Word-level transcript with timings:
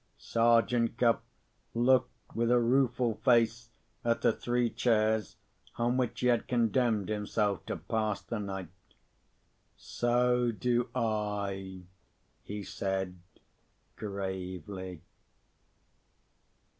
Sergeant 0.17 0.97
Cuff 0.97 1.19
looked 1.75 2.09
with 2.35 2.49
a 2.49 2.59
rueful 2.59 3.19
face 3.23 3.69
at 4.03 4.23
the 4.23 4.33
three 4.33 4.67
chairs 4.67 5.35
on 5.75 5.95
which 5.95 6.21
he 6.21 6.25
had 6.25 6.47
condemned 6.47 7.07
himself 7.07 7.63
to 7.67 7.77
pass 7.77 8.19
the 8.19 8.39
night. 8.39 8.69
"So 9.77 10.51
do 10.51 10.89
I," 10.95 11.83
he 12.41 12.63
said, 12.63 13.19
gravely. 13.95 15.01